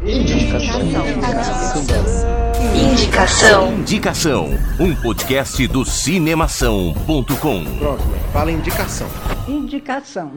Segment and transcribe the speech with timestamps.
[0.00, 0.80] Indicação.
[2.72, 3.72] Indicação.
[3.74, 4.48] Indicação.
[4.78, 7.64] Um podcast do cinemação.com.
[7.78, 9.08] Pronto, fala indicação.
[9.48, 10.34] Indicação.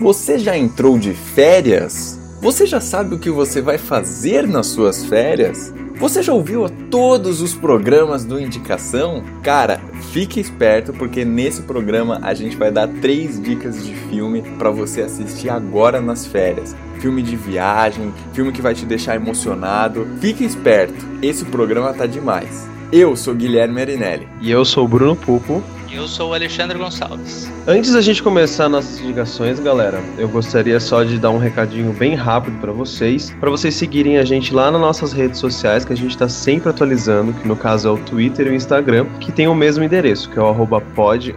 [0.00, 2.17] Você já entrou de férias?
[2.40, 5.74] Você já sabe o que você vai fazer nas suas férias?
[5.96, 9.24] Você já ouviu todos os programas do Indicação?
[9.42, 9.80] Cara,
[10.12, 15.02] fique esperto porque nesse programa a gente vai dar três dicas de filme para você
[15.02, 16.76] assistir agora nas férias.
[17.00, 20.06] Filme de viagem, filme que vai te deixar emocionado.
[20.20, 22.68] Fique esperto, esse programa tá demais.
[22.92, 24.28] Eu sou Guilherme Arinelli.
[24.40, 25.60] E eu sou Bruno Pupo.
[25.90, 27.50] Eu sou o Alexandre Gonçalves.
[27.66, 32.14] Antes da gente começar nossas ligações, galera, eu gostaria só de dar um recadinho bem
[32.14, 35.96] rápido para vocês, para vocês seguirem a gente lá nas nossas redes sociais, que a
[35.96, 39.48] gente está sempre atualizando, que no caso é o Twitter e o Instagram, que tem
[39.48, 40.54] o mesmo endereço, que é o
[40.94, 41.34] pod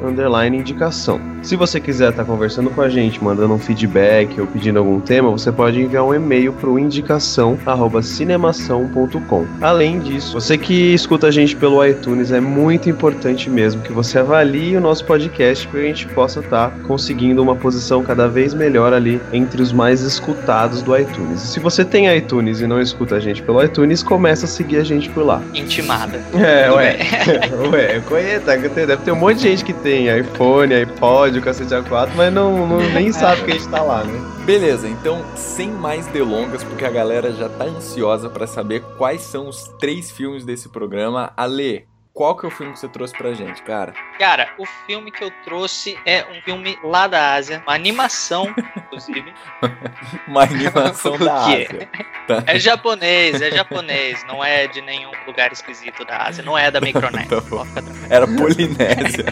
[0.53, 1.21] indicação.
[1.41, 4.99] Se você quiser estar tá conversando com a gente, mandando um feedback ou pedindo algum
[4.99, 9.47] tema, você pode enviar um e-mail para o indicação@cinemação.com.
[9.61, 14.19] Além disso, você que escuta a gente pelo iTunes, é muito importante mesmo que você
[14.19, 18.27] avalie avalie o nosso podcast para a gente possa estar tá conseguindo uma posição cada
[18.27, 21.43] vez melhor ali entre os mais escutados do iTunes.
[21.43, 24.77] E se você tem iTunes e não escuta a gente pelo iTunes, começa a seguir
[24.77, 25.43] a gente por lá.
[25.53, 26.19] Intimada.
[26.33, 26.97] É, ué.
[27.71, 32.09] ué, conhece, deve ter um monte de gente que tem iPhone, iPod, o cacete A4,
[32.15, 34.19] mas não, não nem sabe que a gente tá lá, né?
[34.43, 39.47] Beleza, então sem mais delongas, porque a galera já tá ansiosa para saber quais são
[39.47, 41.31] os três filmes desse programa.
[41.37, 43.93] Ale, qual que é o filme que você trouxe pra gente, cara?
[44.19, 49.33] Cara, o filme que eu trouxe é um filme lá da Ásia, uma animação, inclusive.
[50.27, 51.89] uma animação da Ásia.
[52.27, 52.43] Tá.
[52.45, 56.81] É japonês, é japonês, não é de nenhum lugar esquisito da Ásia, não é da
[56.81, 57.29] Micronésia.
[57.41, 59.25] tá Era Polinésia.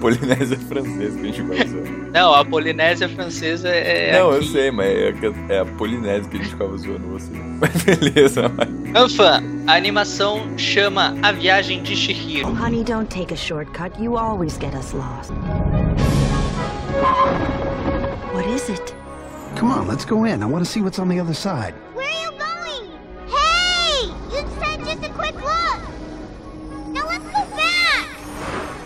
[0.00, 1.58] Polinésia francesa que a gente vai.
[2.12, 4.12] Não, a Polinésia francesa é.
[4.12, 4.38] Não, aqui.
[4.38, 5.12] eu sei, mas é,
[5.48, 7.32] é a Polinésia que a gente ficava zoando você.
[7.32, 8.81] Mas beleza, mas.
[8.94, 12.52] Anfã, a animação chama A Viagem de Shihiro.
[12.52, 13.98] Honey, don't take a shortcut.
[13.98, 15.32] You always get us lost.
[18.34, 18.94] What is it?
[19.56, 20.42] Come on, let's go in.
[20.42, 21.74] I want to see what's on the other side.
[21.94, 22.90] Where are you going?
[23.28, 24.08] Hey!
[24.30, 25.80] You said just a quick look.
[26.92, 28.08] Now let's go back.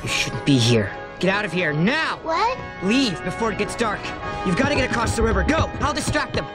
[0.05, 0.93] You shouldn't be here.
[1.19, 2.21] Get out of here now!
[2.23, 2.56] What?
[2.84, 3.99] Leave before it gets dark.
[4.47, 5.43] You've got to get across the river.
[5.43, 5.69] Go!
[5.81, 6.47] I'll distract them.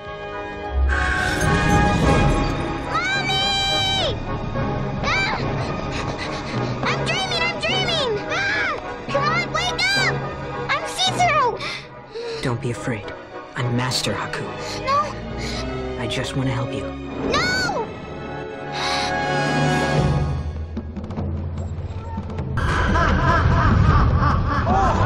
[12.61, 13.11] Don't be afraid.
[13.55, 14.43] I'm Master Haku.
[14.85, 15.99] No!
[15.99, 16.83] I just want to help you.
[17.31, 17.87] No!
[22.55, 22.61] The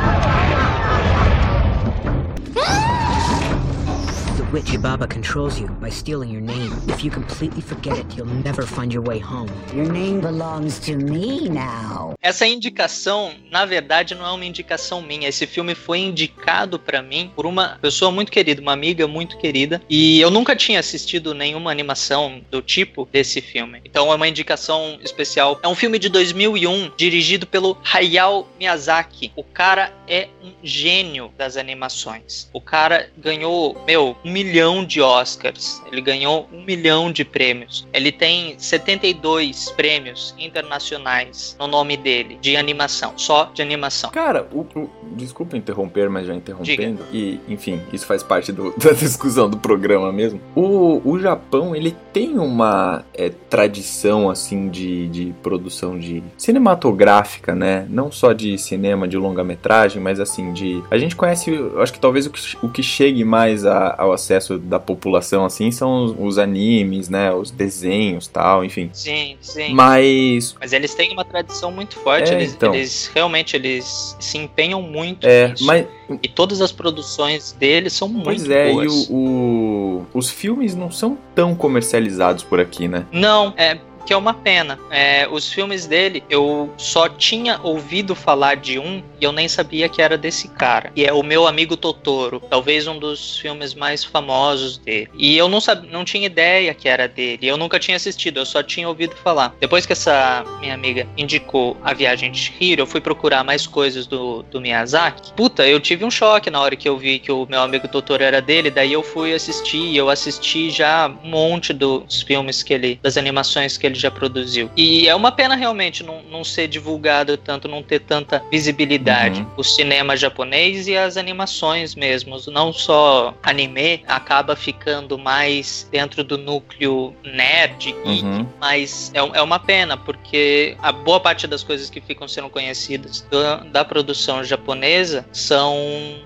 [4.56, 6.72] witch Ibaba controls you by stealing your name.
[6.88, 9.50] If you completely forget it, you'll never find your way home.
[9.76, 12.16] Your name belongs to me now.
[12.22, 15.28] Essa indicação, na verdade, não é uma indicação minha.
[15.28, 19.82] Esse filme foi indicado para mim por uma pessoa muito querida, uma amiga muito querida,
[19.90, 23.82] e eu nunca tinha assistido nenhuma animação do tipo desse filme.
[23.84, 25.60] Então é uma indicação especial.
[25.62, 29.34] É um filme de 2001, dirigido pelo Hayao Miyazaki.
[29.36, 32.50] O cara é um gênio das animações.
[32.54, 34.45] O cara ganhou, meu, um milhão
[34.86, 35.82] de Oscars.
[35.92, 37.88] Ele ganhou um milhão de prêmios.
[37.94, 44.10] Ele tem 72 prêmios internacionais no nome dele, de animação, só de animação.
[44.12, 47.04] Cara, o, o, desculpa interromper, mas já interrompendo.
[47.04, 47.10] Diga.
[47.12, 50.40] E, enfim, isso faz parte do, da discussão do programa mesmo.
[50.56, 57.86] O, o Japão, ele tem uma é, tradição, assim, de, de produção de cinematográfica, né?
[57.90, 60.84] Não só de cinema, de longa-metragem, mas assim, de.
[60.90, 64.14] A gente conhece, eu acho que talvez o que, o que chegue mais a, ao
[64.26, 67.32] acesso da população, assim, são os, os, animes, né?
[67.32, 68.90] Os desenhos tal, enfim.
[68.94, 69.74] Sim, sim.
[69.74, 70.56] Mas.
[70.60, 72.32] Mas eles têm uma tradição muito forte.
[72.32, 72.74] É, eles, então.
[72.74, 75.66] eles realmente eles se empenham muito É, nisso.
[75.66, 75.86] mas.
[76.22, 78.94] E todas as produções deles são Pois muito é, boas.
[78.94, 83.06] e o, o- os filmes não são tão comercializados por aqui, né?
[83.12, 84.80] Não, é que é uma pena.
[84.92, 89.90] É, os filmes dele, eu só tinha ouvido falar de um e eu nem sabia
[89.90, 90.92] que era desse cara.
[90.96, 95.10] E é o meu amigo Totoro, talvez um dos filmes mais famosos dele.
[95.18, 97.48] E eu não sabia, não tinha ideia que era dele.
[97.48, 99.56] Eu nunca tinha assistido, eu só tinha ouvido falar.
[99.60, 104.06] Depois que essa minha amiga indicou a viagem de Hiro, eu fui procurar mais coisas
[104.06, 105.34] do, do Miyazaki.
[105.34, 108.24] Puta, eu tive um choque na hora que eu vi que o meu amigo Totoro
[108.24, 108.70] era dele.
[108.70, 109.96] Daí eu fui assistir.
[109.96, 114.70] Eu assisti já um monte dos filmes que ele, das animações que ele já produziu.
[114.76, 119.42] E é uma pena realmente não, não ser divulgado tanto, não ter tanta visibilidade.
[119.42, 119.48] Uhum.
[119.58, 126.38] O cinema japonês e as animações mesmo, não só anime, acaba ficando mais dentro do
[126.38, 128.46] núcleo nerd, geek, Uhum.
[128.60, 133.26] mas é, é uma pena, porque a boa parte das coisas que ficam sendo conhecidas
[133.32, 135.76] da, da produção japonesa são,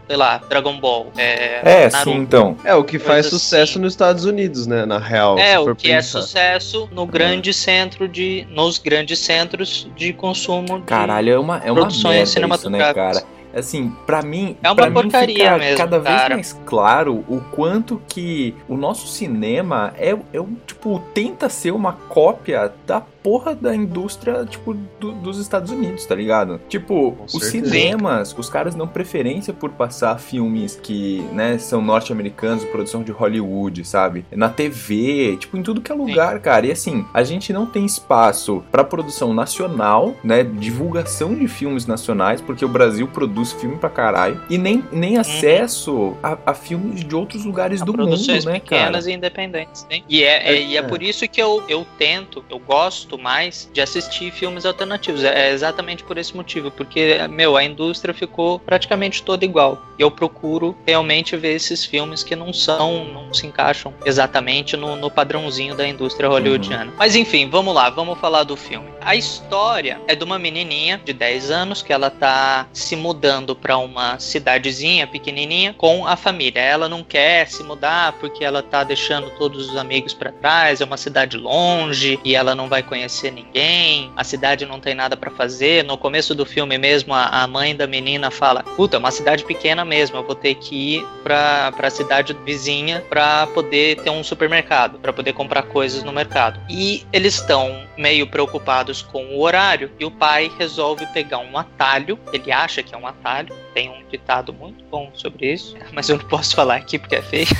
[0.07, 2.11] sei lá, Dragon Ball, é, É, Naruto.
[2.11, 2.57] sim, então.
[2.63, 3.79] É o que faz Coisa sucesso assim.
[3.79, 4.85] nos Estados Unidos, né?
[4.85, 5.37] Na real.
[5.37, 6.21] É, o que é pensar.
[6.21, 8.47] sucesso no grande centro de.
[8.49, 13.23] nos grandes centros de consumo de Caralho, é uma, é uma merda isso, né, cara?
[13.53, 16.35] Assim, pra mim, É uma porcaria mesmo, cada vez cara.
[16.35, 21.93] mais claro o quanto que o nosso cinema é, é um, tipo, tenta ser uma
[21.93, 26.59] cópia da porra da indústria, tipo, do- dos Estados Unidos, tá ligado?
[26.69, 27.73] Tipo, Com os certeza.
[27.73, 33.83] cinemas, os caras dão preferência por passar filmes que, né, são norte-americanos, produção de Hollywood,
[33.85, 34.25] sabe?
[34.31, 36.65] Na TV, tipo, em tudo que é lugar, cara.
[36.65, 42.41] E assim, a gente não tem espaço pra produção nacional, né, divulgação de filmes nacionais,
[42.41, 47.15] porque o Brasil produz filme pra caralho, e nem, nem acesso a, a filmes de
[47.15, 49.11] outros lugares do mundo, produções né, pequenas cara?
[49.11, 49.87] e independentes.
[49.91, 50.03] Sim.
[50.07, 50.83] E é, é- e é É.
[50.83, 55.23] por isso que eu, eu tento, eu gosto mais de assistir filmes alternativos.
[55.23, 59.81] É, exatamente por esse motivo, porque, meu, a indústria ficou praticamente toda igual.
[59.97, 64.95] E eu procuro realmente ver esses filmes que não são, não se encaixam exatamente no,
[64.95, 66.93] no padrãozinho da indústria hollywoodiana.
[66.97, 68.87] Mas enfim, vamos lá, vamos falar do filme.
[69.01, 73.77] A história é de uma menininha de 10 anos que ela tá se mudando para
[73.77, 76.61] uma cidadezinha pequenininha com a família.
[76.61, 80.85] Ela não quer se mudar porque ela tá deixando todos os amigos para trás, é
[80.85, 82.98] uma cidade longe e ela não vai conhecer
[83.31, 84.11] ninguém.
[84.15, 85.83] A cidade não tem nada para fazer.
[85.83, 89.43] No começo do filme mesmo, a, a mãe da menina fala: "Puta, é uma cidade
[89.45, 94.23] pequena mesmo, eu vou ter que ir pra, pra cidade vizinha para poder ter um
[94.23, 96.59] supermercado, para poder comprar coisas no mercado".
[96.69, 102.17] E eles estão meio preocupados com o horário e o pai resolve pegar um atalho,
[102.31, 106.17] ele acha que é um atalho, tem um ditado muito bom sobre isso, mas eu
[106.17, 107.47] não posso falar aqui porque é feio.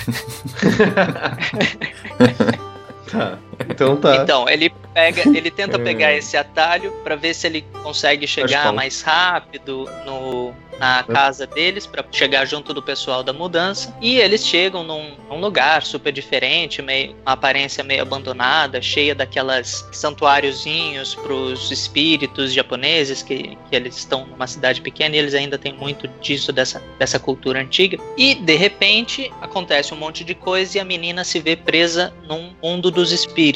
[3.09, 3.39] Tá.
[3.67, 4.15] Então tá.
[4.15, 9.01] Então, ele pega, ele tenta pegar esse atalho para ver se ele consegue chegar mais
[9.01, 13.93] rápido no na casa deles para chegar junto do pessoal da mudança.
[14.01, 19.87] E eles chegam num, num lugar super diferente, meio uma aparência meio abandonada, cheia daquelas
[19.91, 25.57] santuáriozinhos para os espíritos japoneses que, que eles estão numa cidade pequena e eles ainda
[25.57, 27.97] têm muito disso dessa dessa cultura antiga.
[28.17, 32.53] E de repente acontece um monte de coisa e a menina se vê presa num
[32.63, 33.48] mundo dos espíritos.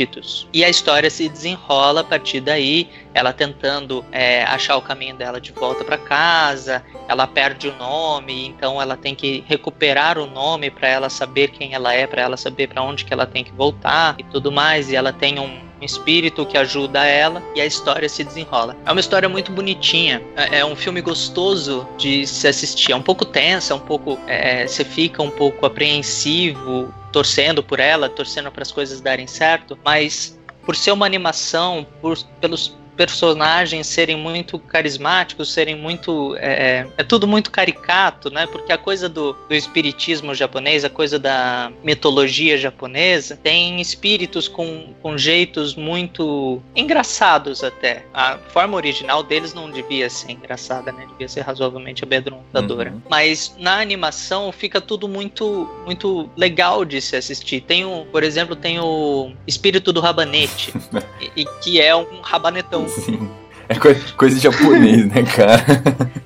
[0.54, 5.40] E a história se desenrola a partir daí, ela tentando é, achar o caminho dela
[5.40, 10.70] de volta para casa, ela perde o nome, então ela tem que recuperar o nome
[10.70, 13.52] para ela saber quem ela é, para ela saber para onde que ela tem que
[13.52, 14.90] voltar e tudo mais.
[14.90, 18.76] E ela tem um um espírito que ajuda ela e a história se desenrola.
[18.86, 22.92] É uma história muito bonitinha, é é um filme gostoso de se assistir.
[22.92, 24.18] É um pouco tensa, é um pouco.
[24.28, 29.78] é, você fica um pouco apreensivo, torcendo por ela, torcendo para as coisas darem certo,
[29.86, 36.36] mas por ser uma animação, por, pelos personagens serem muito carismáticos, serem muito.
[36.38, 38.48] É, é tudo muito caricato, né?
[38.48, 44.94] Porque a coisa do, do espiritismo japonês, a coisa da mitologia japonesa, tem espíritos com,
[45.02, 48.06] com jeitos muito engraçados até.
[48.14, 51.06] A forma original deles não devia ser engraçada, né?
[51.10, 52.92] Devia ser razoavelmente amedrontadora.
[52.92, 53.02] Uhum.
[53.10, 57.62] Mas na animação fica tudo muito, muito legal de se assistir.
[57.62, 60.74] Tem o, por exemplo, tem o espírito do rabanete,
[61.36, 62.83] e, e que é um rabanetão.
[62.88, 63.30] Sim.
[63.70, 65.64] É coi- coisa de japonês, né, cara?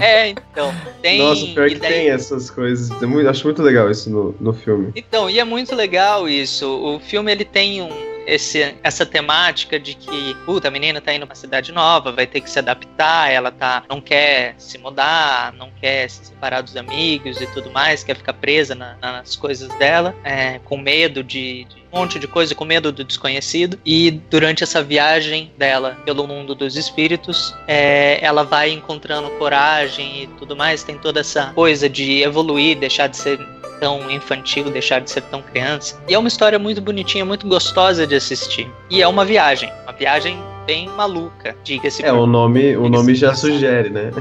[0.00, 0.74] É, então.
[1.00, 2.90] Tem, Nossa, pior que daí- tem essas coisas.
[3.00, 4.90] É muito- acho muito legal isso no, no filme.
[4.96, 6.66] Então, e é muito legal isso.
[6.68, 7.88] O filme ele tem um,
[8.26, 12.40] esse, essa temática de que, puta, a menina tá indo pra cidade nova, vai ter
[12.40, 17.40] que se adaptar, ela tá, não quer se mudar, não quer se separar dos amigos
[17.40, 21.76] e tudo mais, quer ficar presa na- nas coisas dela, é, com medo de, de
[21.92, 23.78] um monte de coisa, com medo do desconhecido.
[23.84, 30.26] E durante essa viagem dela pelo mundo dos espíritos, é, ela vai encontrando coragem e
[30.38, 33.38] tudo mais, tem toda essa coisa de evoluir, deixar de ser
[33.82, 36.00] tão infantil, deixar de ser tão criança.
[36.08, 38.70] E é uma história muito bonitinha, muito gostosa de assistir.
[38.88, 42.04] E é uma viagem, uma viagem bem maluca, diga-se.
[42.04, 44.12] É, por- o nome, o nome já sugere, né?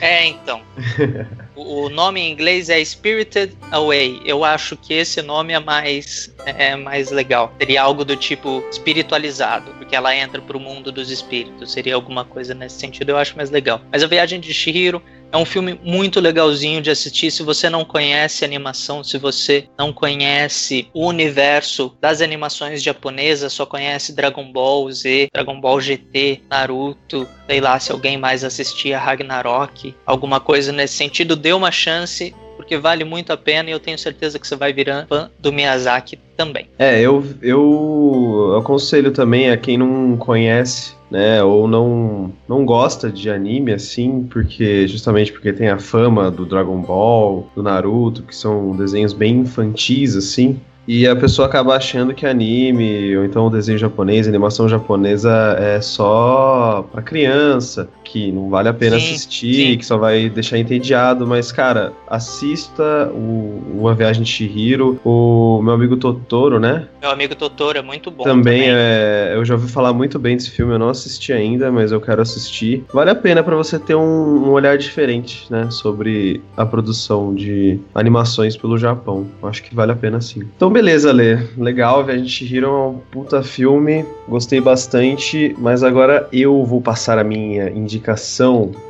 [0.00, 0.60] É, então.
[1.56, 4.20] O o nome em inglês é Spirited Away.
[4.26, 7.50] Eu acho que esse nome é mais, é mais legal.
[7.58, 11.72] Seria algo do tipo espiritualizado, porque ela entra pro mundo dos espíritos.
[11.72, 13.80] Seria alguma coisa nesse sentido, eu acho mais legal.
[13.90, 15.00] Mas a Viagem de Shihiro
[15.32, 17.30] é um filme muito legalzinho de assistir.
[17.30, 23.66] Se você não conhece animação, se você não conhece o universo das animações japonesas, só
[23.66, 29.94] conhece Dragon Ball Z, Dragon Ball GT, Naruto, sei lá, se alguém mais assistia Ragnarok,
[30.04, 33.98] alguma coisa nesse sentido, dê uma chance, porque vale muito a pena e eu tenho
[33.98, 36.68] certeza que você vai virar fã do Miyazaki também.
[36.78, 43.30] É, eu, eu aconselho também a quem não conhece, né, ou não, não gosta de
[43.30, 48.74] anime assim, porque justamente porque tem a fama do Dragon Ball, do Naruto, que são
[48.76, 50.60] desenhos bem infantis assim.
[50.88, 55.80] E a pessoa acaba achando que anime, ou então o desenho japonês, animação japonesa é
[55.80, 59.76] só pra criança, que não vale a pena Sim, assistir, sim.
[59.76, 61.26] que só vai deixar entediado.
[61.26, 66.88] Mas, cara, assista o Uma Viagem de Chihiro, o meu amigo Totoro, né?
[67.02, 68.24] Meu amigo Totoro é muito bom.
[68.24, 71.92] também, é, eu já ouvi falar muito bem desse filme, eu não assisti ainda, mas
[71.92, 72.84] eu quero assistir.
[72.92, 77.78] Vale a pena pra você ter um, um olhar diferente, né, sobre a produção de
[77.94, 79.26] animações pelo Japão.
[79.42, 80.40] Eu Acho que vale a pena sim.
[80.56, 81.36] Então, beleza, Lê.
[81.58, 87.18] Legal, Viagem de Chihiro é um puta filme, gostei bastante, mas agora eu vou passar
[87.18, 88.05] a minha indicação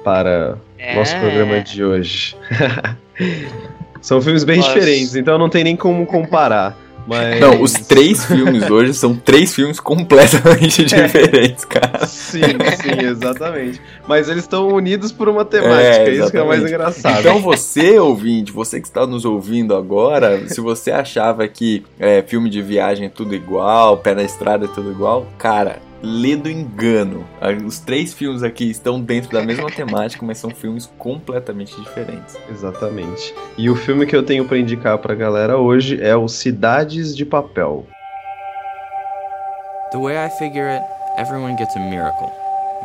[0.04, 0.94] para É.
[0.96, 2.36] nosso programa de hoje.
[4.00, 4.74] São filmes bem Nossa.
[4.74, 6.76] diferentes, então não tem nem como comparar.
[7.06, 7.40] Mas...
[7.40, 12.04] Não, os três filmes hoje são três filmes completamente diferentes, cara.
[12.04, 13.80] Sim, sim, exatamente.
[14.08, 17.20] Mas eles estão unidos por uma temática, É, isso que é mais engraçado.
[17.20, 22.50] Então você, ouvinte, você que está nos ouvindo agora, se você achava que é, filme
[22.50, 27.26] de viagem é tudo igual, pé na estrada é tudo igual, cara, lê do engano.
[27.64, 32.36] Os três filmes aqui estão dentro da mesma temática, mas são filmes completamente diferentes.
[32.50, 33.34] Exatamente.
[33.56, 37.24] E o filme que eu tenho pra indicar pra galera hoje é o Cidades de
[37.24, 37.86] Papel.
[39.92, 40.82] The way I figure it,
[41.18, 42.30] everyone gets a miracle.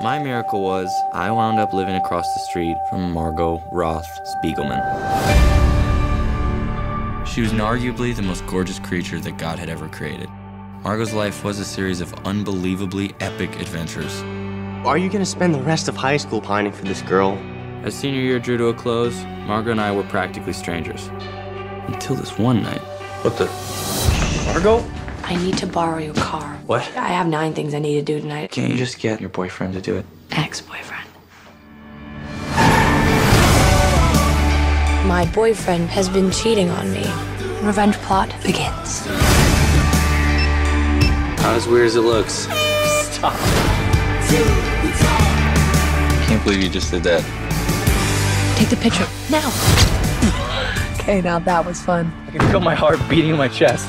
[0.03, 4.81] My miracle was I wound up living across the street from Margot Roth Spiegelman.
[7.25, 10.27] She was arguably the most gorgeous creature that God had ever created.
[10.83, 14.19] Margot's life was a series of unbelievably epic adventures.
[14.83, 17.33] Are you gonna spend the rest of high school pining for this girl?
[17.83, 21.07] As senior year drew to a close, Margot and I were practically strangers.
[21.85, 22.81] Until this one night.
[23.21, 23.45] What the?
[24.51, 24.83] Margot?
[25.23, 26.55] I need to borrow your car.
[26.65, 26.81] What?
[26.97, 28.49] I have nine things I need to do tonight.
[28.49, 30.05] Can't you just get your boyfriend to do it?
[30.31, 31.05] Ex boyfriend.
[35.07, 37.05] My boyfriend has been cheating on me.
[37.61, 39.07] Revenge plot begins.
[41.51, 42.47] Not as weird as it looks.
[43.11, 43.33] Stop.
[46.25, 47.21] Can't believe you just did that.
[48.57, 49.51] Take the picture now.
[50.95, 52.09] okay, now that was fun.
[52.27, 53.85] I can feel my heart beating in my chest.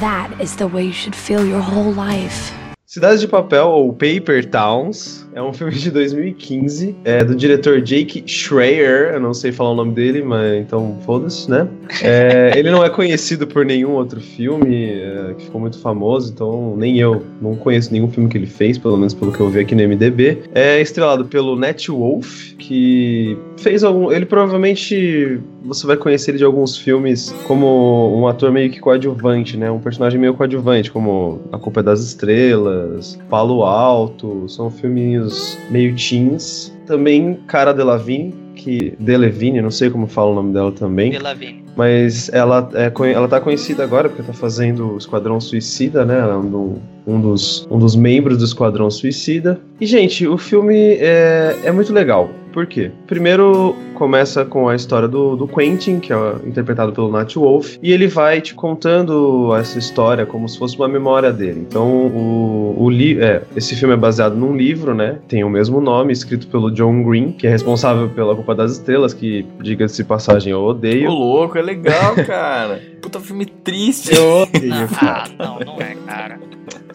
[0.00, 2.52] That is the way you should feel your whole life.
[2.88, 8.24] Cidades de Papel, ou Paper Towns, é um filme de 2015, é do diretor Jake
[8.26, 11.68] Schreier, eu não sei falar o nome dele, mas então foda-se, né?
[12.02, 16.74] É, ele não é conhecido por nenhum outro filme é, que ficou muito famoso, então
[16.78, 19.60] nem eu não conheço nenhum filme que ele fez, pelo menos pelo que eu vi
[19.60, 20.44] aqui no MDB.
[20.54, 24.10] É estrelado pelo Nat Wolff, que fez algum.
[24.10, 29.56] Ele provavelmente você vai conhecer ele de alguns filmes como um ator meio que coadjuvante,
[29.56, 29.70] né?
[29.70, 35.25] Um personagem meio coadjuvante, como A Culpa é das Estrelas, Palo Alto, são filminhos
[35.70, 36.74] meio teens.
[36.86, 41.10] Também Cara Delevingne, que Delevingne, não sei como fala o nome dela também.
[41.10, 41.64] Delavigne.
[41.76, 46.18] Mas ela, é, ela tá conhecida agora porque tá fazendo o Esquadrão Suicida, né?
[46.18, 46.74] Ela é um, do-
[47.06, 49.60] um dos, um dos membros do Esquadrão Suicida.
[49.78, 52.30] E, gente, o filme é, é muito legal.
[52.56, 52.90] Por quê?
[53.06, 57.92] Primeiro começa com a história do, do Quentin, que é interpretado pelo Nat Wolff, e
[57.92, 61.66] ele vai te contando essa história como se fosse uma memória dele.
[61.68, 65.18] Então, o, o li é, esse filme é baseado num livro, né?
[65.28, 69.12] Tem o mesmo nome, escrito pelo John Green, que é responsável pela Culpa das Estrelas,
[69.12, 71.10] que, diga-se de passagem, eu odeio.
[71.10, 72.80] Ô, louco, é legal, cara.
[73.02, 74.14] Puta filme triste.
[74.14, 76.40] Eu odeio, Ah, não, não é, cara.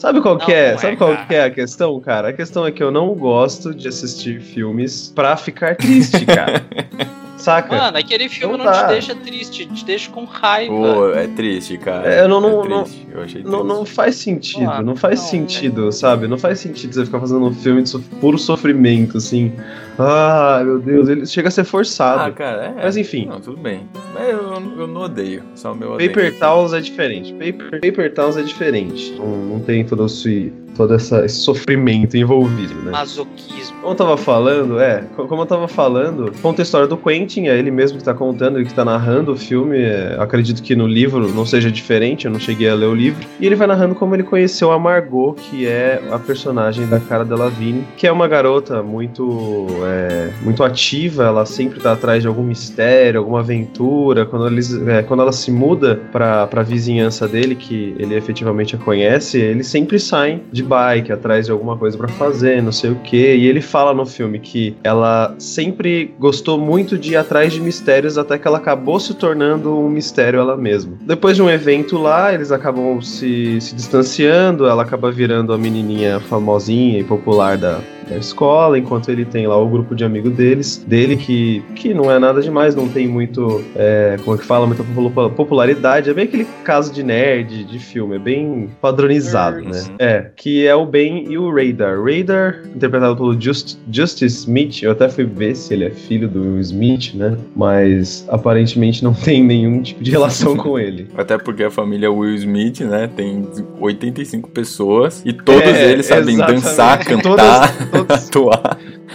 [0.01, 0.71] Sabe qual que Não, é?
[0.71, 1.25] não Sabe é, qual cara.
[1.27, 2.29] que é a questão, cara?
[2.29, 6.65] A questão é que eu não gosto de assistir filmes pra ficar triste, cara.
[7.41, 7.75] saca?
[7.75, 8.83] Mano, aquele filme Não não, dá.
[8.85, 10.73] te deixa triste, te deixa com raiva.
[10.73, 12.07] Pô, é triste, cara.
[12.13, 13.07] É, eu não- não- é não- triste.
[13.11, 16.27] Eu achei Não, não faz sentido, Ah, não faz não, sentido, sabe?
[16.27, 19.51] Não faz sentido você ficar fazendo um filme de so- puro sofrimento, assim.
[19.99, 22.21] Ah, meu Deus, ele chega a ser forçado.
[22.21, 22.83] Ah, cara, é.
[22.83, 23.25] Mas enfim.
[23.25, 23.81] Não, tudo bem.
[24.13, 24.39] Mas eu,
[24.79, 25.43] eu não odeio.
[25.55, 26.09] Só o meu odeio.
[26.11, 27.33] Paper Towns é diferente.
[27.33, 29.13] Paper, Paper Towns é diferente.
[29.17, 32.91] Não, não tem todo esse, todo essa, esse sofrimento envolvido, né?
[32.91, 33.77] Masoquismo.
[33.81, 37.47] Como eu tava falando, é, co- como eu tava falando, conta a história do Quentin,
[37.47, 39.77] é ele mesmo que tá contando, ele que tá narrando o filme.
[39.79, 43.25] é, acredito que no livro não seja diferente, eu não cheguei a ler o livro.
[43.39, 47.23] E ele vai narrando como ele conheceu a Margot, que é a personagem da Cara
[47.23, 52.43] Delevingne, que é uma garota muito, é, muito ativa, ela sempre tá atrás de algum
[52.43, 54.25] mistério, alguma aventura.
[54.25, 58.79] Quando, eles, é, quando ela se muda pra, pra vizinhança dele, que ele efetivamente a
[58.79, 62.95] conhece, eles sempre saem de bike, atrás de alguma coisa pra fazer, não sei o
[62.95, 63.35] que.
[63.35, 68.17] E ele fala no filme que ela sempre gostou muito de ir atrás de mistérios
[68.17, 70.93] até que ela acabou se tornando um mistério ela mesma.
[71.01, 76.19] Depois de um evento lá, eles acabam se, se distanciando, ela acaba virando a menininha
[76.21, 77.79] famosinha e popular da,
[78.11, 82.11] da escola, enquanto ele tem lá o grupo de amigos deles, dele que, que não
[82.11, 86.13] é nada demais, não tem muito, é, como é que fala, muita popula- popularidade, é
[86.13, 89.83] bem aquele caso de nerd de filme, é bem padronizado, né?
[89.97, 91.97] É, que é o Ben e o Radar.
[92.03, 96.41] Radar, interpretado pelo Just, Justice Smith, eu até fui ver se ele é filho do
[96.41, 97.37] Will Smith, né?
[97.55, 101.07] Mas aparentemente não tem nenhum tipo de relação com ele.
[101.15, 103.47] Até porque a família Will Smith, né, tem
[103.79, 106.61] 85 pessoas e todos É, eles sabem exatamente.
[106.63, 108.00] dançar, cantar, Todas-
[108.31, 108.51] 多。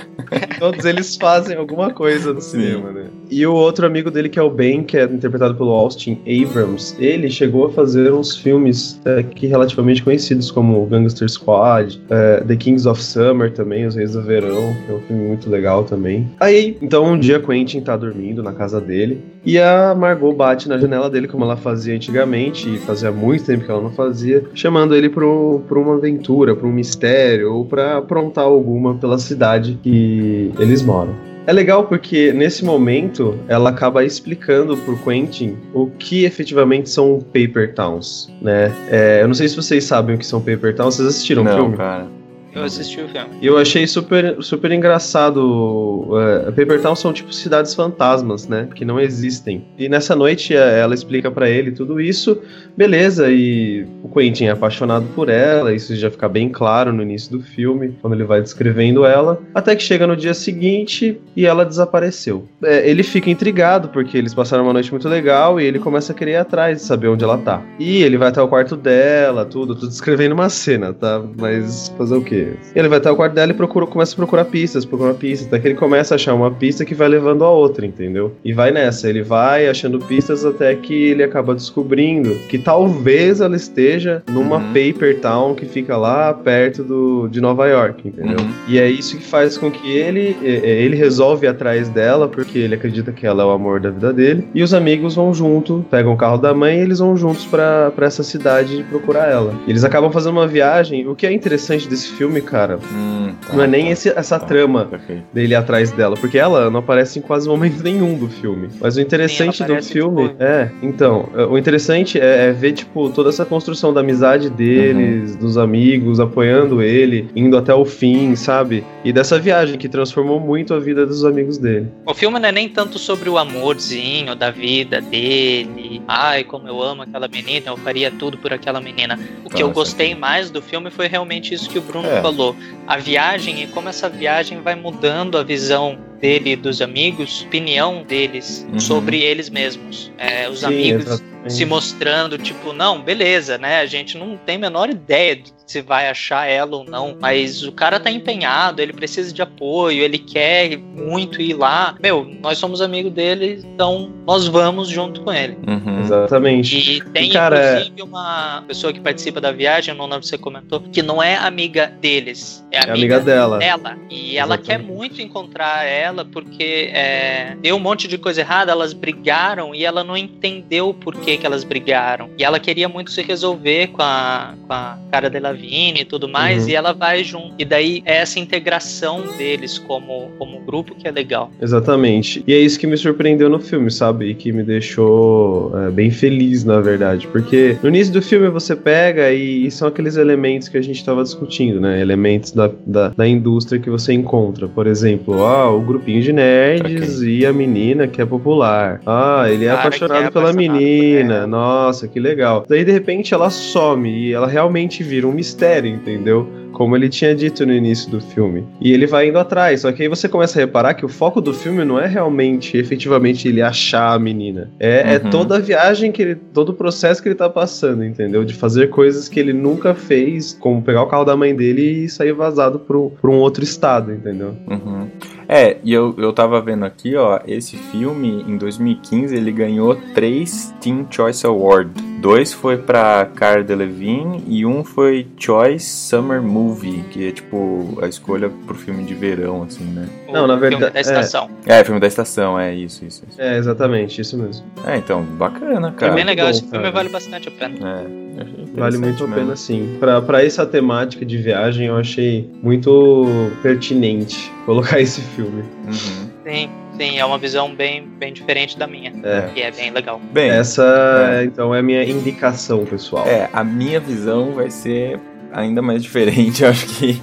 [0.58, 3.06] Todos eles fazem alguma coisa no cinema, né?
[3.30, 6.94] E o outro amigo dele, que é o Ben, que é interpretado pelo Austin Abrams,
[6.98, 12.56] ele chegou a fazer uns filmes é, que relativamente conhecidos, como Gangster Squad, é, The
[12.56, 16.28] Kings of Summer também, Os Reis do Verão, que é um filme muito legal também.
[16.40, 20.78] Aí, então, um dia Quentin tá dormindo na casa dele, e a Margot bate na
[20.78, 24.94] janela dele, como ela fazia antigamente, e fazia muito tempo que ela não fazia, chamando
[24.94, 30.50] ele pro, pra uma aventura, pra um mistério, ou pra aprontar alguma pela cidade que
[30.58, 31.14] eles moram.
[31.46, 37.72] É legal porque nesse momento ela acaba explicando pro Quentin o que efetivamente são Paper
[37.72, 38.72] Towns, né?
[38.90, 41.44] É, eu não sei se vocês sabem o que são Paper Towns, vocês assistiram o
[41.44, 41.76] Não, filme?
[41.76, 42.08] cara.
[42.56, 43.28] Eu assisti o filme.
[43.40, 46.08] E eu achei super, super engraçado.
[46.18, 48.68] É, Paper Town são tipo cidades fantasmas, né?
[48.74, 49.66] Que não existem.
[49.78, 52.40] E nessa noite é, ela explica pra ele tudo isso,
[52.76, 53.30] beleza.
[53.30, 57.42] E o Quentin é apaixonado por ela, isso já fica bem claro no início do
[57.42, 59.38] filme, quando ele vai descrevendo ela.
[59.54, 62.48] Até que chega no dia seguinte e ela desapareceu.
[62.62, 66.14] É, ele fica intrigado porque eles passaram uma noite muito legal e ele começa a
[66.14, 67.62] querer ir atrás saber onde ela tá.
[67.78, 69.74] E ele vai até o quarto dela, tudo.
[69.74, 71.22] Tô descrevendo uma cena, tá?
[71.38, 72.45] Mas fazer o quê?
[72.74, 75.58] Ele vai até o quarto dela e procura, começa a procurar pistas, procurar pistas, até
[75.58, 78.32] que ele começa a achar uma pista que vai levando a outra, entendeu?
[78.44, 83.56] E vai nessa, ele vai achando pistas até que ele acaba descobrindo que talvez ela
[83.56, 84.72] esteja numa Uhum.
[84.72, 88.38] paper town que fica lá perto do, de Nova York, entendeu?
[88.38, 88.50] Uhum.
[88.68, 92.28] E é isso que faz com que ele, eh, eh, ele resolve ir atrás dela,
[92.28, 95.32] porque ele acredita que ela é o amor da vida dele, e os amigos vão
[95.32, 99.54] junto, pegam o carro da mãe e eles vão juntos pra essa cidade procurar ela.
[99.66, 103.54] E eles acabam fazendo uma viagem, o que é interessante desse filme, cara, Hum, tá,
[103.56, 105.24] não é nem tá, esse- essa tá, trama perfeito.
[105.32, 108.68] dele ir atrás dela, porque ela não aparece em quase momento nenhum do filme.
[108.80, 113.28] Mas o interessante do filme tipo, é, então, o interessante é, é ver tipo toda
[113.28, 115.38] essa construção da amizade deles, Uhum.
[115.38, 118.84] dos amigos apoiando ele, indo até o fim, sabe?
[119.04, 121.88] E dessa viagem que transformou muito a vida dos amigos dele.
[122.04, 126.02] O filme não é nem tanto sobre o amorzinho da vida dele.
[126.08, 129.18] Ai, como eu amo aquela menina, eu faria tudo por aquela menina.
[129.44, 129.80] O que eu Nossa.
[129.80, 132.15] gostei mais do filme foi realmente isso que o Bruno É.
[132.22, 132.56] falou.
[132.86, 138.02] A viagem e como essa viagem vai mudando a visão dele e dos amigos, opinião
[138.02, 138.80] deles Uhum.
[138.80, 140.10] sobre eles mesmos.
[140.18, 141.52] É, os Sim, amigos exatamente.
[141.52, 143.80] se mostrando, tipo, não, beleza, né?
[143.80, 147.64] A gente não tem a menor ideia de se vai achar ela ou não, mas
[147.64, 151.96] o cara tá empenhado, ele precisa de apoio, ele quer muito ir lá.
[152.00, 155.56] Meu, nós somos amigos dele, então nós vamos junto com ele.
[155.66, 156.00] Uhum.
[156.02, 156.76] Exatamente.
[156.98, 160.30] E tem E, cara, é- inclusive uma pessoa que participa da viagem, não lembro se
[160.30, 163.58] você comentou, que não é amiga deles, é É amiga, amiga dela.
[163.58, 163.98] dela.
[164.08, 164.96] E ela quer Exatamente.
[164.96, 170.02] muito encontrar ela porque é, deu um monte de coisa errada, elas brigaram e ela
[170.04, 172.30] não entendeu por que que elas brigaram.
[172.38, 176.28] E ela queria muito se resolver com a, com a cara de Lavigne e tudo
[176.28, 176.70] mais, Uhum.
[176.70, 177.54] e ela vai junto.
[177.58, 181.50] E daí é essa integração deles como, como grupo que é legal.
[181.60, 182.42] Exatamente.
[182.46, 184.26] E é isso que me surpreendeu no filme, sabe?
[184.30, 187.26] E que me deixou é, bem feliz, na verdade.
[187.28, 190.96] Porque no início do filme você pega e, e são aqueles elementos que a gente
[190.96, 192.00] estava discutindo, né?
[192.00, 194.66] Elementos da, da, da indústria que você encontra.
[194.68, 199.00] Por exemplo, ah, o grupinho de nerds e a menina que é popular.
[199.06, 201.46] Ah, ele é apaixonado é pela apaixonado por menina.
[201.46, 202.64] Nossa, que legal.
[202.68, 206.46] Daí, de repente, ela some e ela realmente vira um mistério, entendeu?
[206.76, 208.62] como ele tinha dito no início do filme.
[208.82, 211.40] E ele vai indo atrás, só que aí você começa a reparar que o foco
[211.40, 214.70] do filme não é realmente, efetivamente, ele achar a menina.
[214.78, 215.30] É, é Uhum.
[215.30, 216.34] toda a viagem que ele.
[216.34, 218.44] todo o processo que ele tá passando, entendeu?
[218.44, 222.08] De fazer coisas que ele nunca fez, como pegar o carro da mãe dele e
[222.10, 224.54] sair vazado pro, pra um outro estado, entendeu?
[224.68, 225.08] Uhum.
[225.48, 230.74] É, e eu, eu tava vendo aqui, ó, esse filme, em 2015, ele ganhou três
[230.80, 231.90] Teen Choice Award.
[232.18, 238.08] Dois foi pra Cara Delevingne e um foi Choice Summer Movie, que é tipo a
[238.08, 240.08] escolha pro filme de verão, assim, né?
[240.28, 241.50] Não, na O filme verdade- Da estação.
[241.66, 243.40] É, filme da estação, é isso, isso, isso.
[243.40, 244.64] É, exatamente, isso mesmo.
[244.86, 246.12] É, então, bacana, É cara.
[246.14, 246.90] bem legal, bom, esse filme cara.
[246.90, 247.74] vale bastante a pena.
[248.12, 248.26] É,
[248.74, 249.96] Vale muito a pena sim.
[249.98, 253.24] Pra essa temática de viagem, eu achei muito
[253.62, 255.62] pertinente colocar esse filme.
[255.86, 256.25] Uhum.
[256.46, 259.12] Sim, sim, é uma visão bem, bem diferente da minha.
[259.24, 259.50] É.
[259.56, 260.20] E é bem legal.
[260.32, 263.26] Bem, Essa, então, é a minha indicação, pessoal.
[263.26, 265.18] É, a minha visão vai ser
[265.52, 267.20] ainda mais diferente, eu acho que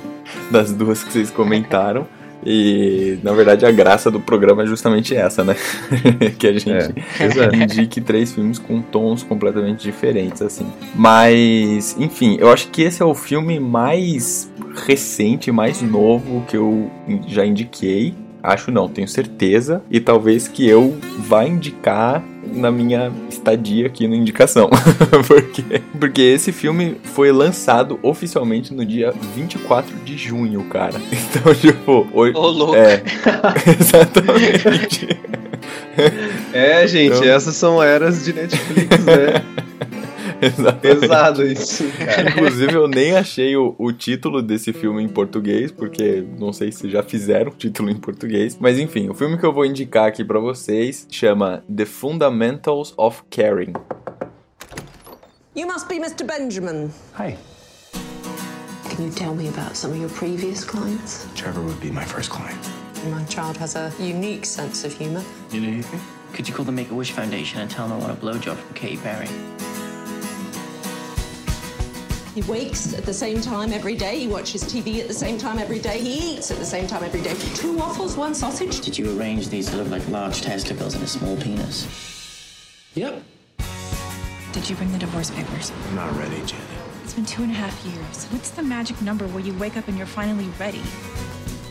[0.51, 2.05] das duas que vocês comentaram.
[2.45, 5.55] E na verdade a graça do programa é justamente essa, né?
[6.37, 7.55] que a gente pois é.
[7.55, 10.69] indique três filmes com tons completamente diferentes, assim.
[10.93, 14.51] Mas, enfim, eu acho que esse é o filme mais
[14.85, 16.91] recente, mais novo que eu
[17.27, 18.13] já indiquei.
[18.43, 19.81] Acho não, tenho certeza.
[19.89, 24.69] E talvez que eu vá indicar na minha estadia aqui no Indicação.
[25.25, 25.63] porque,
[25.97, 30.99] porque esse filme foi lançado oficialmente no dia 24 de junho, cara.
[31.33, 32.05] Então, tipo...
[32.13, 32.75] Oi, Ô, louco.
[32.75, 33.01] É,
[33.79, 35.07] exatamente.
[36.53, 39.41] É, gente, Então- essas são eras de Netflix, né?
[40.45, 40.99] Exatamente.
[40.99, 42.29] Pesado isso, cara.
[42.29, 46.89] Inclusive, eu nem achei o, o título desse filme em português, porque não sei se
[46.89, 48.57] já fizeram o título em português.
[48.59, 53.23] Mas enfim, o filme que eu vou indicar aqui pra vocês chama The Fundamentals of
[53.29, 53.73] Caring.
[55.55, 56.25] You must be Mr.
[56.25, 56.89] Benjamin.
[57.17, 57.37] Hi.
[58.89, 61.27] Can you tell me about some of your previous clients?
[61.35, 62.59] Trevor would be my first client.
[63.09, 65.23] My child has a unique sense of humor.
[65.51, 65.99] You know anything?
[66.33, 68.97] Could you call the Make-A-Wish Foundation and tell them I want a blowjob from Katy
[68.97, 69.27] Perry?
[72.33, 74.17] He wakes at the same time every day.
[74.17, 75.99] He watches TV at the same time every day.
[75.99, 77.35] He eats at the same time every day.
[77.53, 78.81] Two waffles, one sausage.
[78.81, 81.85] Did you arrange these to look like large testicles and a small penis?
[82.95, 83.21] Yep.
[84.51, 85.71] Did you bring the divorce papers?
[85.89, 86.65] I'm not ready, Janet.
[87.03, 88.25] It's been two and a half years.
[88.25, 90.81] What's the magic number where you wake up and you're finally ready?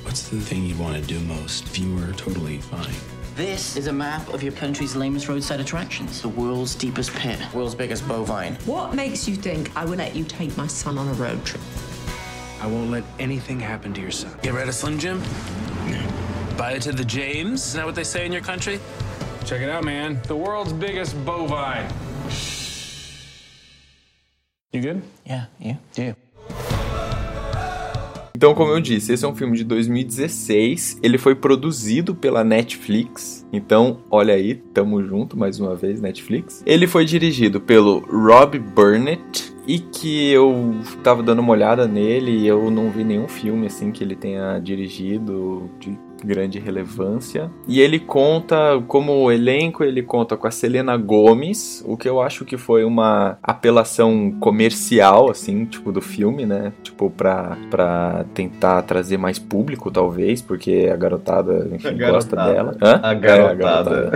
[0.05, 3.22] What's the thing you'd want to do most if you were totally fine?
[3.37, 6.21] This is a map of your country's lamest roadside attractions.
[6.21, 8.57] The world's deepest pit, world's biggest bovine.
[8.67, 11.63] What makes you think I would let you take my son on a road trip?
[12.61, 14.37] I won't let anything happen to your son.
[14.43, 15.23] Get rid of Slim Jim?
[16.59, 17.65] Buy it to the James?
[17.69, 18.79] Is that what they say in your country?
[19.47, 20.21] Check it out, man.
[20.25, 21.91] The world's biggest bovine.
[24.73, 25.03] You good?
[25.25, 26.15] Yeah, you do.
[28.43, 30.99] Então, como eu disse, esse é um filme de 2016.
[31.01, 33.47] Ele foi produzido pela Netflix.
[33.53, 36.61] Então, olha aí, tamo junto mais uma vez, Netflix.
[36.67, 39.53] Ele foi dirigido pelo Rob Burnett.
[39.65, 40.75] E que eu
[41.05, 44.59] tava dando uma olhada nele e eu não vi nenhum filme assim que ele tenha
[44.59, 47.51] dirigido de grande relevância.
[47.67, 52.45] E ele conta, como elenco, ele conta com a Selena Gomes, o que eu acho
[52.45, 56.73] que foi uma apelação comercial, assim, tipo, do filme, né?
[56.83, 62.53] Tipo, pra, pra tentar trazer mais público, talvez, porque a garotada, enfim, A gosta garotada.
[62.53, 62.77] dela.
[62.83, 63.01] Hã?
[63.03, 64.13] A É, garotada.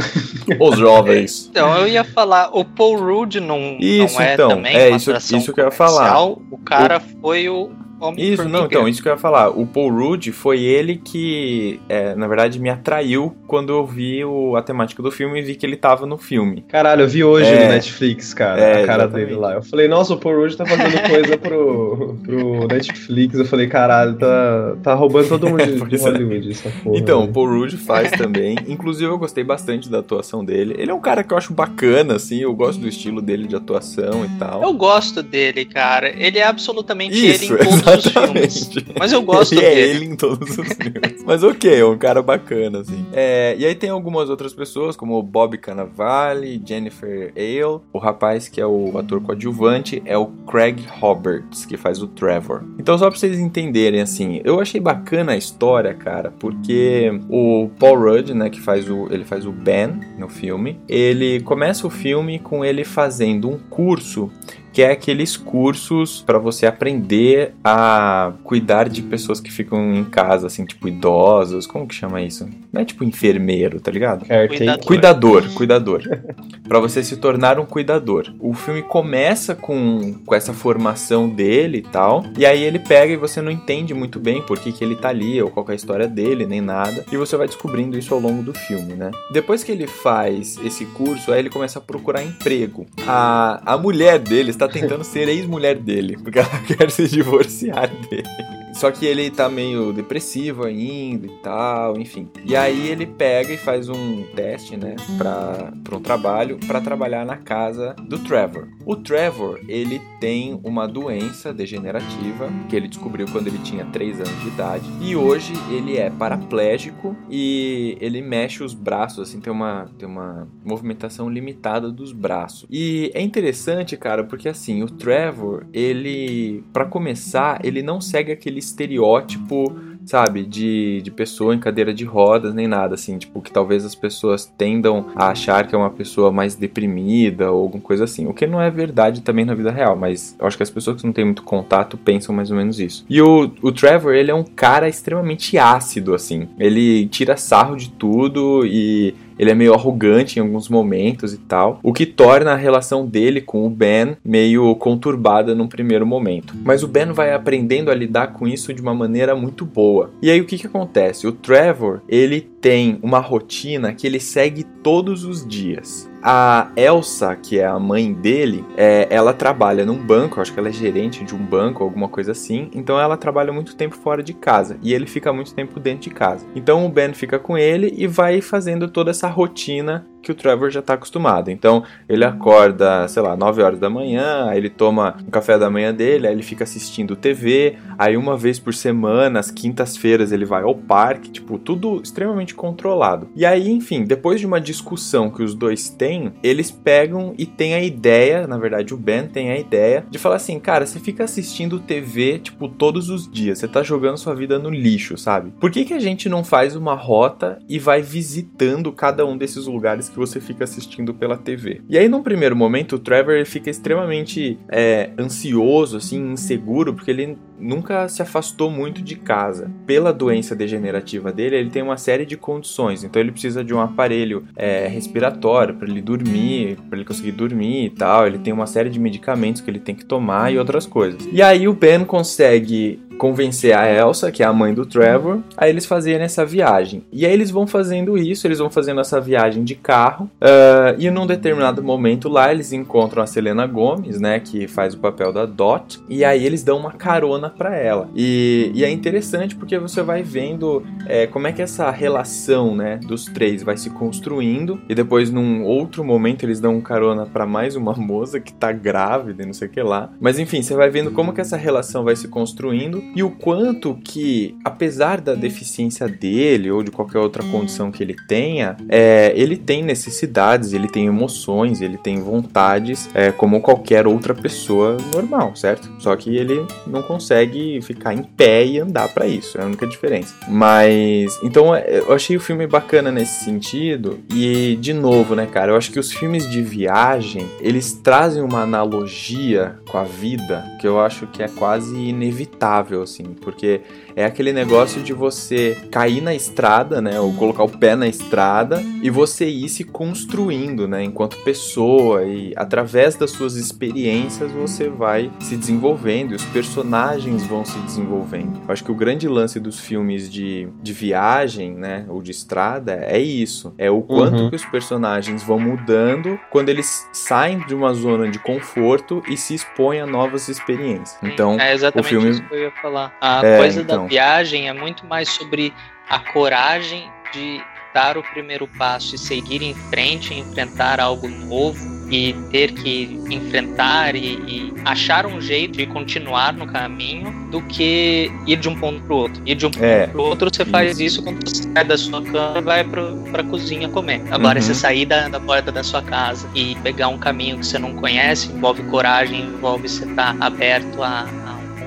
[0.60, 1.46] Os jovens.
[1.56, 4.96] Então, eu ia falar, o Paul Rudd não, Isso, não é então, também é uma
[4.96, 6.20] isso- isso que eu ia falar.
[6.22, 7.70] O cara foi o
[8.16, 9.48] Isso, não, então, isso que eu ia falar.
[9.50, 14.54] O Paul Rudd foi ele que, é, na verdade, me atraiu quando eu vi o,
[14.56, 16.64] a temática do filme e vi que ele tava no filme.
[16.68, 17.64] Caralho, eu vi hoje É.
[17.64, 19.28] no Netflix, cara, É, a cara exatamente.
[19.28, 19.54] dele lá.
[19.54, 23.38] Eu falei, nossa, o Paul Rudd tá fazendo coisa pro, pro Netflix.
[23.38, 26.10] Eu falei, caralho, tá, tá roubando todo mundo de, de Pois é.
[26.10, 26.98] Hollywood, essa porra.
[26.98, 27.32] Então, o né?
[27.32, 28.56] Paul Rudd faz também.
[28.68, 30.74] Inclusive, eu gostei bastante da atuação dele.
[30.78, 32.38] Ele é um cara que eu acho bacana, assim.
[32.40, 34.62] Eu gosto do estilo dele de atuação e tal.
[34.62, 36.08] Eu gosto dele, cara.
[36.08, 38.70] Ele é absolutamente Isso, ele em filmes.
[38.98, 39.90] Mas eu gosto ele é dele.
[39.90, 41.24] ele em todos os filmes.
[41.24, 43.06] Mas ok, é um cara bacana, assim.
[43.12, 47.80] É, e aí tem algumas outras pessoas, como o Bob Cannavale, Jennifer Ale.
[47.92, 52.62] O rapaz que é o ator coadjuvante é o Craig Roberts, que faz o Trevor.
[52.78, 57.98] Então, só pra vocês entenderem, assim, eu achei bacana a história, cara, porque o Paul
[57.98, 59.08] Rudd, né, que faz o.
[59.10, 64.30] Ele faz o Ben no filme, ele começa o filme com ele fazendo um curso
[64.76, 70.48] que é aqueles cursos para você aprender a cuidar de pessoas que ficam em casa,
[70.48, 72.46] assim, tipo idosos, como que chama isso?
[72.76, 74.26] Não é tipo enfermeiro, tá ligado?
[74.26, 74.84] Caretaker.
[74.84, 76.02] Cuidador, cuidador.
[76.68, 78.30] Para você se tornar um cuidador.
[78.38, 83.16] O filme começa com, com essa formação dele e tal, e aí ele pega e
[83.16, 85.74] você não entende muito bem por que, que ele tá ali, ou qual que é
[85.74, 89.10] a história dele, nem nada, e você vai descobrindo isso ao longo do filme, né?
[89.32, 92.84] Depois que ele faz esse curso, aí ele começa a procurar emprego.
[93.06, 98.65] A, a mulher dele está tentando ser ex-mulher dele, porque ela quer se divorciar dele.
[98.76, 102.28] Só que ele tá meio depressivo ainda e tal, enfim.
[102.44, 107.24] E aí ele pega e faz um teste, né, pra, pra um trabalho, pra trabalhar
[107.24, 108.68] na casa do Trevor.
[108.84, 114.42] O Trevor, ele tem uma doença degenerativa que ele descobriu quando ele tinha 3 anos
[114.42, 114.84] de idade.
[115.00, 120.46] E hoje ele é paraplégico e ele mexe os braços, assim, tem uma, tem uma
[120.62, 122.66] movimentação limitada dos braços.
[122.70, 128.65] E é interessante, cara, porque assim, o Trevor, ele, para começar, ele não segue aquele
[128.66, 129.74] estereótipo,
[130.06, 133.94] sabe, de, de pessoa em cadeira de rodas, nem nada, assim, tipo, que talvez as
[133.94, 138.26] pessoas tendam a achar que é uma pessoa mais deprimida ou alguma coisa assim.
[138.26, 141.00] O que não é verdade também na vida real, mas eu acho que as pessoas
[141.00, 143.04] que não têm muito contato pensam mais ou menos isso.
[143.10, 146.48] E o, o Trevor, ele é um cara extremamente ácido, assim.
[146.58, 151.80] Ele tira sarro de tudo e ele é meio arrogante em alguns momentos e tal,
[151.82, 156.54] o que torna a relação dele com o Ben meio conturbada num primeiro momento.
[156.64, 160.10] Mas o Ben vai aprendendo a lidar com isso de uma maneira muito boa.
[160.22, 161.26] E aí o que que acontece?
[161.26, 166.10] O Trevor, ele tem uma rotina que ele segue todos os dias.
[166.20, 170.70] A Elsa, que é a mãe dele, é, ela trabalha num banco, acho que ela
[170.70, 172.68] é gerente de um banco, alguma coisa assim.
[172.74, 176.10] Então ela trabalha muito tempo fora de casa e ele fica muito tempo dentro de
[176.10, 176.44] casa.
[176.56, 180.70] Então o Ben fica com ele e vai fazendo toda essa rotina que o Trevor
[180.70, 181.52] já tá acostumado.
[181.52, 185.70] Então, ele acorda, sei lá, 9 horas da manhã, aí ele toma o café da
[185.70, 190.44] manhã dele, aí ele fica assistindo TV, aí uma vez por semana, às quintas-feiras, ele
[190.44, 193.28] vai ao parque, tipo, tudo extremamente controlado.
[193.36, 197.74] E aí, enfim, depois de uma discussão que os dois têm, eles pegam e têm
[197.74, 201.22] a ideia, na verdade, o Ben tem a ideia de falar assim, cara, você fica
[201.22, 205.52] assistindo TV, tipo, todos os dias, você tá jogando sua vida no lixo, sabe?
[205.60, 209.66] Por que que a gente não faz uma rota e vai visitando cada um desses
[209.66, 211.82] lugares que você fica assistindo pela TV.
[211.88, 217.36] E aí, num primeiro momento, o Trevor fica extremamente é, ansioso, assim, inseguro, porque ele
[217.58, 219.70] nunca se afastou muito de casa.
[219.86, 223.04] Pela doença degenerativa dele, ele tem uma série de condições.
[223.04, 227.86] Então, ele precisa de um aparelho é, respiratório para ele dormir, para ele conseguir dormir
[227.86, 228.26] e tal.
[228.26, 231.26] Ele tem uma série de medicamentos que ele tem que tomar e outras coisas.
[231.32, 235.68] E aí, o Ben consegue convencer a Elsa, que é a mãe do Trevor, a
[235.68, 237.02] eles fazerem essa viagem.
[237.12, 241.10] E aí eles vão fazendo isso, eles vão fazendo essa viagem de carro, uh, e
[241.10, 245.46] num determinado momento lá eles encontram a Selena Gomes, né, que faz o papel da
[245.46, 248.08] Dot, e aí eles dão uma carona para ela.
[248.14, 252.98] E, e, é interessante porque você vai vendo é, como é que essa relação, né,
[252.98, 257.46] dos três vai se construindo, e depois num outro momento eles dão um carona para
[257.46, 260.10] mais uma moça que tá grávida e não sei o que lá.
[260.20, 263.94] Mas enfim, você vai vendo como que essa relação vai se construindo e o quanto
[264.04, 269.56] que, apesar da deficiência dele ou de qualquer outra condição que ele tenha, é, ele
[269.56, 275.90] tem necessidades, ele tem emoções, ele tem vontades, é, como qualquer outra pessoa normal, certo?
[275.98, 277.35] Só que ele não consegue
[277.82, 280.34] ficar em pé e andar para isso, é a única diferença.
[280.48, 285.76] Mas, então, eu achei o filme bacana nesse sentido e, de novo, né, cara, eu
[285.76, 291.00] acho que os filmes de viagem eles trazem uma analogia com a vida que eu
[291.00, 293.80] acho que é quase inevitável assim, porque
[294.14, 298.82] é aquele negócio de você cair na estrada, né, ou colocar o pé na estrada
[299.02, 305.30] e você ir se construindo, né, enquanto pessoa e através das suas experiências você vai
[305.40, 308.60] se desenvolvendo e os personagens vão se desenvolvendo.
[308.66, 312.92] Eu acho que o grande lance dos filmes de, de viagem, né, ou de estrada
[313.02, 314.50] é isso, é o quanto uhum.
[314.50, 319.54] que os personagens vão mudando quando eles saem de uma zona de conforto e se
[319.54, 321.18] expõem a novas experiências.
[321.22, 323.16] Então, é exatamente o filme isso que eu ia falar.
[323.20, 324.02] A É, coisa então.
[324.02, 325.72] da viagem é muito mais sobre
[326.08, 327.60] a coragem de
[327.92, 334.14] dar o primeiro passo e seguir em frente, enfrentar algo novo, e ter que enfrentar
[334.14, 339.00] e, e achar um jeito de continuar no caminho do que ir de um ponto
[339.02, 339.42] pro outro.
[339.44, 342.22] Ir de um ponto É, pro outro, você faz isso quando você sai da sua
[342.22, 344.22] cama e vai pro, pra cozinha comer.
[344.30, 344.64] Agora, Uhum.
[344.64, 347.94] você sair da, da porta da sua casa e pegar um caminho que você não
[347.94, 351.45] conhece, envolve coragem, envolve você estar aberto a, a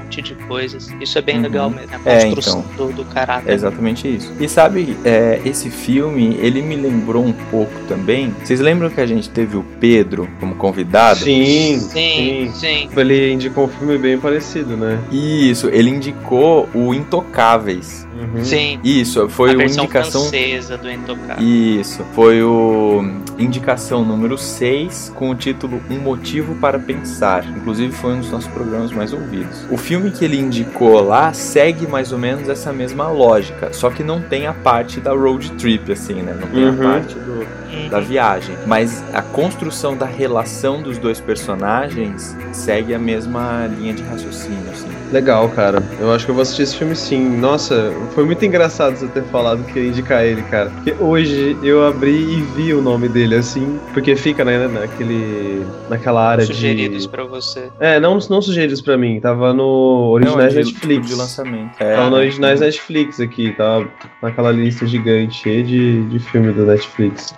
[0.10, 0.89] monte de coisas.
[1.00, 1.41] Isso é bem Uhum.
[1.43, 2.88] legal mesmo, a É, construção então.
[2.88, 3.52] do, do caráter.
[3.52, 4.34] É exatamente isso.
[4.39, 8.34] E sabe, é, esse filme, ele me lembrou um pouco também.
[8.43, 11.19] Vocês lembram que a gente teve o Pedro como convidado?
[11.19, 12.89] Sim, Sim, sim.
[12.98, 15.00] Ele indicou um filme bem parecido, né?
[15.12, 18.08] Isso, ele indicou o Intocáveis.
[18.19, 18.43] Uhum.
[18.43, 18.80] Sim.
[18.84, 20.22] Isso, foi a uma indicação.
[20.22, 21.48] francesa do Intocável.
[21.48, 23.04] Isso, foi o
[23.39, 27.45] indicação número 6 com o título Um Motivo para Pensar.
[27.45, 29.65] Inclusive foi um dos nossos programas mais ouvidos.
[29.71, 34.04] O filme que ele indicou lá segue mais ou menos essa mesma lógica, só que
[34.04, 36.38] não tem a parte da road trip, assim, né?
[36.39, 36.73] Não tem Uhum.
[36.89, 38.56] a parte do, da viagem.
[38.67, 44.89] Mas a construção da relação dos dois personagens segue a mesma linha de raciocínio, assim.
[45.12, 45.82] Legal, cara.
[46.00, 47.38] Eu acho que eu vou assistir esse filme sim.
[47.38, 50.69] Nossa, foi muito engraçado você ter falado que ia indicar ele, cara.
[50.69, 56.28] Porque hoje eu abri e vi o nome dele, assim, porque fica né, naquele, naquela
[56.30, 57.10] área Sugeridos de...
[57.10, 57.69] pra você.
[57.80, 59.19] É, não, não sugeridos pra mim.
[59.19, 61.08] Tava no Originais Não, é de- Netflix.
[61.08, 61.76] de lançamento.
[61.78, 62.10] Tava É.
[62.10, 63.52] no Originais Netflix aqui.
[63.54, 63.88] Tava
[64.22, 67.34] naquela lista gigante, cheia de, de filme da Netflix.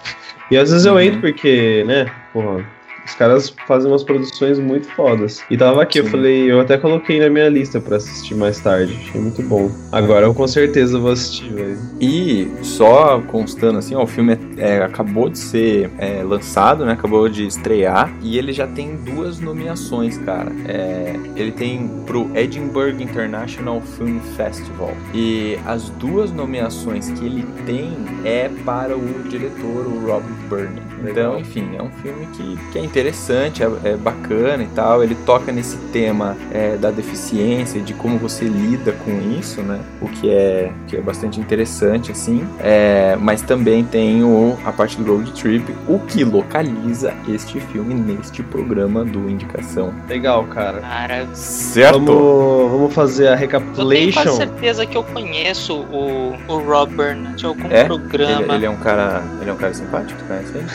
[0.52, 1.00] E às vezes eu Uhum.
[1.00, 2.66] entro porque, né, porra...
[3.06, 5.42] Os caras fazem umas produções muito fodas.
[5.50, 6.12] E tava aqui, eu Sim.
[6.12, 8.98] falei, eu até coloquei na minha lista pra assistir mais tarde.
[9.08, 9.72] Achei muito bom.
[9.92, 11.78] Agora eu com certeza vou assistir, velho.
[12.00, 16.93] E só constando assim, ó, o filme é- é, acabou de ser é, lançado, né?
[16.93, 20.52] Acabou de estrear e ele já tem duas nomeações, cara.
[20.67, 27.91] É, ele tem pro Edinburgh International Film Festival e as duas nomeações que ele tem
[28.24, 30.91] é para o diretor, o Rob Burnham.
[31.10, 35.04] Então, enfim, é um filme que, que é interessante, é, é bacana e tal.
[35.04, 39.80] Ele toca nesse tema é, da deficiência e de como você lida com isso, né?
[40.02, 42.45] O que é, que é bastante interessante, assim.
[42.60, 47.94] É, mas também tem o, a parte do road trip, o que localiza este filme
[47.94, 49.94] neste programa do Indicação.
[50.08, 50.80] Legal, cara.
[50.82, 52.00] Cara, Certo?
[52.06, 54.12] Vamos, vamos fazer a eu tenho recapitulation.
[54.24, 57.84] quase certeza que eu conheço o, o Robert de algum É?
[57.86, 58.42] programa.
[58.44, 60.66] Ele, ele é um cara, ele é um cara simpático, tu conhece ele?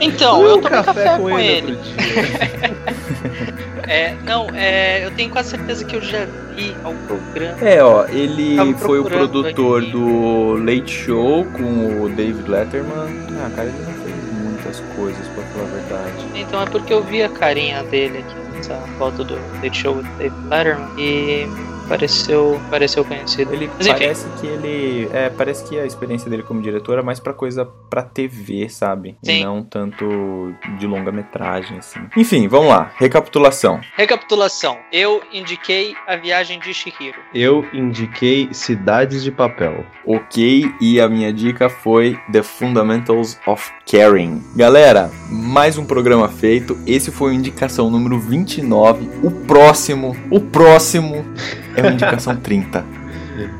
[0.00, 1.78] Então, Um eu tomei café café, com com, ele ele.
[3.90, 6.24] é, não, é, eu tenho quase certeza que eu já
[6.54, 7.58] vi ao programa.
[7.60, 9.90] É, ó, ele foi o produtor aqui.
[9.90, 13.08] do Late Show com o David Letterman.
[13.44, 16.26] Ah, cara, ele não fez muitas coisas, pra falar a verdade.
[16.34, 20.06] Então é porque eu vi a carinha dele aqui nessa foto do The Show with
[20.18, 21.48] David Letterman e
[21.90, 23.52] pareceu, pareceu conhecido.
[23.52, 25.08] Ele Mas parece que ele.
[25.12, 29.16] É, parece que a experiência dele como diretor é mais pra coisa pra TV, sabe?
[29.24, 29.44] E Sim.
[29.44, 31.98] não tanto de longa-metragem, assim.
[32.16, 32.92] Enfim, vamos lá.
[32.96, 33.80] Recapitulação.
[33.96, 34.78] recapitulação.
[34.92, 37.18] Eu indiquei a viagem de Shihiro.
[37.34, 39.84] Eu indiquei Cidades de Papel.
[40.06, 44.42] Ok, e a minha dica foi The Fundamentals of Caring.
[44.54, 46.78] Galera, mais um programa feito.
[46.86, 49.10] Esse foi o indicação número 29.
[49.24, 51.24] O próximo, o próximo
[51.80, 52.84] é uma indicação 30.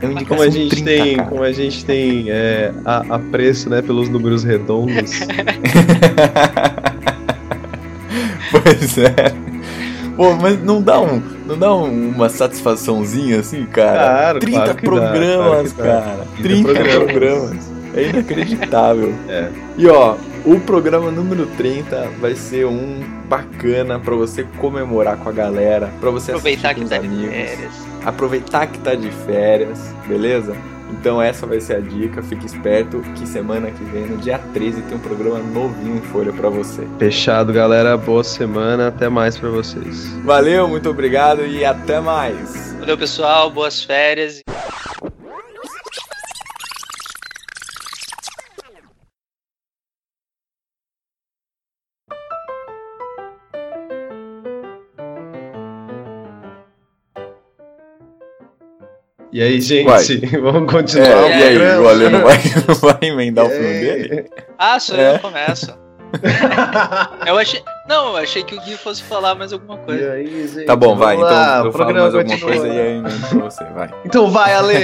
[0.02, 1.28] É uma indicação Como a gente 30, tem, cara.
[1.28, 5.20] como a gente tem é, a, apreço, né, pelos números redondos.
[8.50, 9.14] pois é.
[10.16, 13.92] Pô, mas não dá um, não dá um- uma satisfaçãozinha assim, cara?
[13.98, 16.26] Claro, 30 claro que dá, programas, claro cara.
[16.42, 17.10] 30 30 programas.
[17.12, 17.70] programas.
[17.94, 19.14] É inacreditável.
[19.28, 19.48] É.
[19.78, 25.32] E ó, o programa número 30 vai ser um bacana pra você comemorar com a
[25.32, 27.34] galera, pra você Aproveitar que assistir tá com os de amigos.
[27.34, 27.89] férias.
[28.04, 30.56] Aproveitar que tá de férias, beleza?
[30.92, 34.82] Então essa vai ser a dica, fique esperto que semana que vem, no dia 13,
[34.82, 36.86] tem um programa novinho em folha pra você.
[36.98, 37.96] Fechado, galera.
[37.96, 38.88] Boa semana.
[38.88, 40.08] Até mais pra vocês.
[40.24, 42.74] Valeu, muito obrigado e até mais.
[42.80, 43.50] Valeu, pessoal.
[43.50, 44.42] Boas férias.
[59.40, 59.86] E aí, gente?
[59.86, 60.04] Vai.
[60.42, 62.36] Vamos continuar É, o e aí, o Ale não vai,
[62.68, 64.30] não vai emendar o filme dele?
[64.58, 65.14] Ah, sou É.
[65.14, 65.78] eu começo.
[67.26, 67.62] eu achei.
[67.88, 70.12] Não, eu achei que o Gui fosse falar mais alguma E coisa.
[70.12, 70.66] aí, gente?
[70.66, 72.50] Tá bom, vai, então lá, eu o falo programa mais alguma continua.
[72.52, 73.90] coisa e aí eu emendo pra você, vai.
[74.04, 74.74] Então vai, Ale!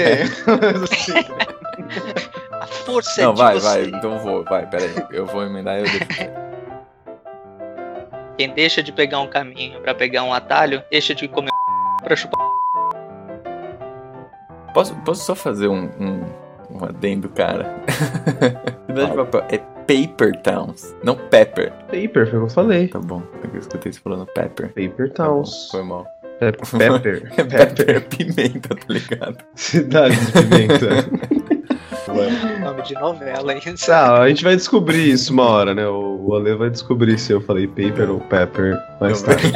[2.58, 3.66] A força Não, de vai, você.
[3.66, 6.30] vai, então vou, vai, peraí, eu vou emendar e eu deixo.
[8.38, 11.50] Quem deixa de pegar um caminho pra pegar um atalho, deixa de comer
[12.02, 12.55] pra chupar.
[14.76, 16.20] Posso, posso só fazer um, um,
[16.70, 17.82] um adendo, cara?
[18.86, 21.72] Cidade de Papel é Paper Towns, não Pepper.
[21.86, 22.88] Paper, foi o que eu falei.
[22.88, 23.22] Tá bom,
[23.54, 24.68] eu escutei você falando Pepper.
[24.74, 25.70] Paper Tá Towns.
[25.70, 26.06] Foi mal.
[26.38, 27.34] É Pepper.
[27.34, 29.38] Pepper é pimenta, tá ligado?
[29.56, 30.88] Cidade de pimenta.
[32.62, 33.60] Nome de novela, hein?
[33.86, 35.88] Tá, a gente vai descobrir isso uma hora, né?
[35.88, 39.52] O o Ale vai descobrir se eu falei paper ou pepper mais tarde.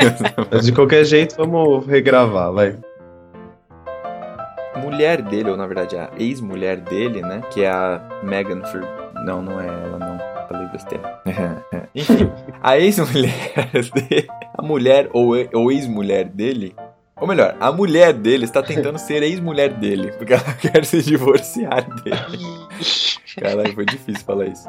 [0.51, 2.77] Mas de qualquer jeito, vamos regravar, vai.
[4.79, 7.43] Mulher dele, ou na verdade a ex-mulher dele, né?
[7.51, 8.83] Que é a Megan Fer...
[9.25, 10.19] Não, não é ela, não.
[10.49, 11.21] Falei besteira.
[11.95, 12.31] Enfim,
[12.63, 13.53] a ex-mulher
[13.95, 16.75] dele, a mulher ou, ou ex-mulher dele,
[17.21, 21.87] ou melhor, a mulher dele está tentando ser ex-mulher dele, porque ela quer se divorciar
[22.03, 22.39] dele.
[23.39, 24.69] Caralho, foi difícil falar isso.